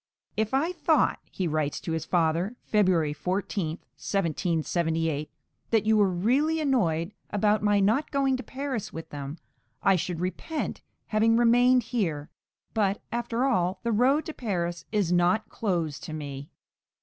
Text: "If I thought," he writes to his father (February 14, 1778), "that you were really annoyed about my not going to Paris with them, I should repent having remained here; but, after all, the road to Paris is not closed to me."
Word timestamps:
"If 0.35 0.51
I 0.51 0.71
thought," 0.71 1.19
he 1.29 1.47
writes 1.47 1.79
to 1.81 1.91
his 1.91 2.05
father 2.05 2.55
(February 2.65 3.13
14, 3.13 3.67
1778), 3.99 5.29
"that 5.69 5.85
you 5.85 5.95
were 5.95 6.09
really 6.09 6.59
annoyed 6.59 7.13
about 7.29 7.61
my 7.61 7.79
not 7.79 8.09
going 8.09 8.35
to 8.35 8.41
Paris 8.41 8.91
with 8.91 9.09
them, 9.11 9.37
I 9.83 9.95
should 9.95 10.19
repent 10.19 10.81
having 11.09 11.37
remained 11.37 11.83
here; 11.83 12.31
but, 12.73 12.99
after 13.11 13.45
all, 13.45 13.79
the 13.83 13.91
road 13.91 14.25
to 14.25 14.33
Paris 14.33 14.85
is 14.91 15.11
not 15.11 15.49
closed 15.49 16.01
to 16.05 16.13
me." 16.13 16.49